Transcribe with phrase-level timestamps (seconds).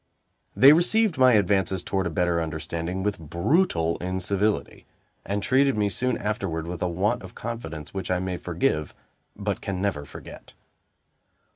[0.55, 4.87] They received my advances toward a better understanding with brutal incivility,
[5.23, 8.95] and treated me soon afterward with a want of confidence which I may forgive,
[9.35, 10.53] but can never forget.